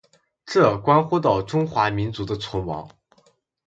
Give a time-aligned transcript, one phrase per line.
[0.47, 2.89] 这关乎到中华民族的存亡。